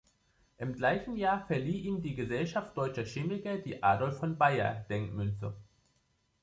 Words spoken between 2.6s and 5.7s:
Deutscher Chemiker die Adolf-von-Baeyer-Denkmünze.